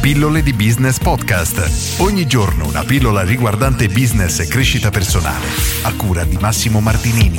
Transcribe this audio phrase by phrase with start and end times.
[0.00, 2.00] Pillole di Business Podcast.
[2.00, 5.44] Ogni giorno una pillola riguardante business e crescita personale.
[5.82, 7.38] A cura di Massimo Martinini.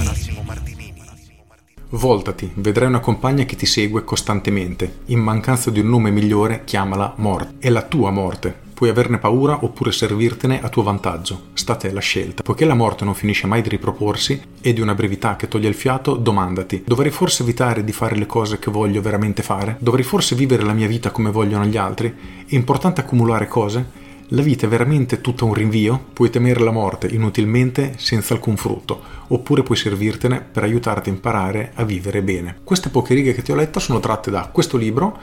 [1.89, 4.99] Voltati, vedrai una compagna che ti segue costantemente.
[5.07, 7.55] In mancanza di un nome migliore, chiamala morte.
[7.57, 8.69] È la tua morte.
[8.81, 11.49] Puoi averne paura oppure servirtene a tuo vantaggio.
[11.53, 12.41] Sta te la scelta.
[12.41, 15.75] Poiché la morte non finisce mai di riproporsi e di una brevità che toglie il
[15.75, 19.77] fiato, domandati: dovrei forse evitare di fare le cose che voglio veramente fare?
[19.79, 22.11] Dovrei forse vivere la mia vita come vogliono gli altri?
[22.47, 23.85] È importante accumulare cose?
[24.29, 26.05] La vita è veramente tutta un rinvio?
[26.11, 31.71] Puoi temere la morte inutilmente senza alcun frutto, oppure puoi servirtene per aiutarti a imparare
[31.75, 32.57] a vivere bene.
[32.63, 35.19] Queste poche righe che ti ho letto sono tratte da questo libro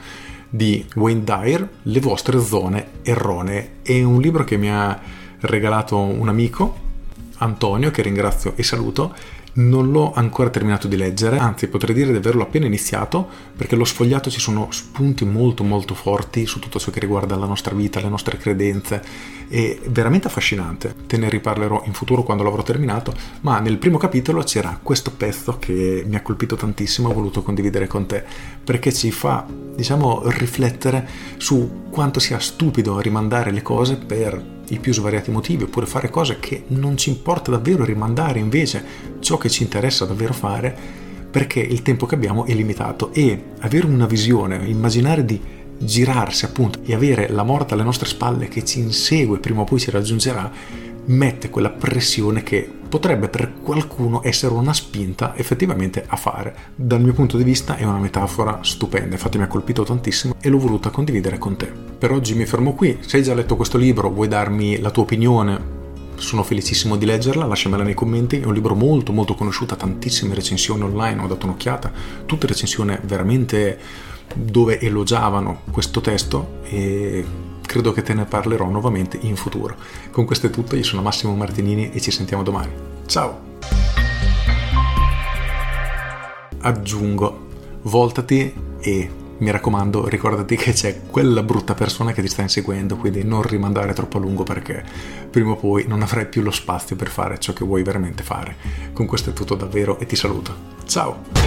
[0.49, 3.77] di Wayne Dyer, Le vostre zone erronee.
[3.81, 4.99] È un libro che mi ha
[5.41, 6.87] regalato un amico,
[7.39, 9.13] Antonio, che ringrazio e saluto,
[9.53, 13.83] non l'ho ancora terminato di leggere, anzi potrei dire di averlo appena iniziato perché lo
[13.83, 17.99] sfogliato ci sono spunti molto molto forti su tutto ciò che riguarda la nostra vita,
[17.99, 19.01] le nostre credenze.
[19.49, 20.93] È veramente affascinante.
[21.07, 25.57] Te ne riparlerò in futuro quando l'avrò terminato, ma nel primo capitolo c'era questo pezzo
[25.57, 28.23] che mi ha colpito tantissimo, ho voluto condividere con te
[28.63, 29.45] perché ci fa,
[29.75, 35.85] diciamo, riflettere su quanto sia stupido rimandare le cose per i più svariati motivi, oppure
[35.85, 38.83] fare cose che non ci importa davvero rimandare invece
[39.19, 40.75] ciò che ci interessa davvero fare,
[41.29, 43.13] perché il tempo che abbiamo è limitato.
[43.13, 45.39] E avere una visione, immaginare di
[45.77, 49.79] girarsi appunto e avere la morte alle nostre spalle che ci insegue prima o poi
[49.79, 50.51] ci raggiungerà,
[51.05, 56.55] mette quella pressione che potrebbe per qualcuno essere una spinta effettivamente a fare.
[56.75, 60.49] Dal mio punto di vista è una metafora stupenda, infatti mi ha colpito tantissimo e
[60.49, 61.71] l'ho voluta condividere con te.
[61.97, 65.03] Per oggi mi fermo qui, se hai già letto questo libro, vuoi darmi la tua
[65.03, 65.77] opinione?
[66.15, 70.83] Sono felicissimo di leggerla, lasciamela nei commenti, è un libro molto molto conosciuto, tantissime recensioni
[70.83, 71.91] online, ho dato un'occhiata,
[72.25, 73.79] tutte recensioni veramente
[74.35, 77.23] dove elogiavano questo testo e
[77.69, 79.75] credo che te ne parlerò nuovamente in futuro.
[80.09, 82.71] Con questo è tutto, io sono Massimo Martinini e ci sentiamo domani.
[83.05, 83.41] Ciao!
[86.61, 87.47] Aggiungo,
[87.83, 93.23] voltati e mi raccomando ricordati che c'è quella brutta persona che ti sta inseguendo, quindi
[93.23, 94.83] non rimandare troppo a lungo perché
[95.29, 98.55] prima o poi non avrai più lo spazio per fare ciò che vuoi veramente fare.
[98.93, 100.55] Con questo è tutto davvero e ti saluto.
[100.85, 101.38] Ciao!